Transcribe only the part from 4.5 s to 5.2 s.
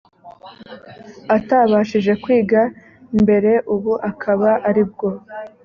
aribwo